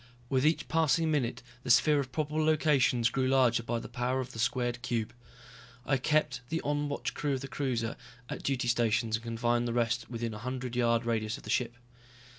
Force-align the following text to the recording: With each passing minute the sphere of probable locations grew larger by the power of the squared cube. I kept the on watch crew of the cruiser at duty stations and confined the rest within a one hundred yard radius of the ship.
With 0.31 0.47
each 0.47 0.67
passing 0.67 1.11
minute 1.11 1.43
the 1.61 1.69
sphere 1.69 1.99
of 1.99 2.11
probable 2.11 2.43
locations 2.43 3.11
grew 3.11 3.27
larger 3.27 3.61
by 3.61 3.77
the 3.77 3.87
power 3.87 4.19
of 4.19 4.31
the 4.31 4.39
squared 4.39 4.81
cube. 4.81 5.13
I 5.85 5.97
kept 5.97 6.41
the 6.49 6.59
on 6.63 6.89
watch 6.89 7.13
crew 7.13 7.33
of 7.35 7.41
the 7.41 7.47
cruiser 7.47 7.95
at 8.27 8.41
duty 8.41 8.67
stations 8.67 9.15
and 9.15 9.23
confined 9.23 9.67
the 9.67 9.73
rest 9.73 10.09
within 10.09 10.33
a 10.33 10.37
one 10.37 10.43
hundred 10.43 10.75
yard 10.75 11.05
radius 11.05 11.37
of 11.37 11.43
the 11.43 11.51
ship. 11.51 11.75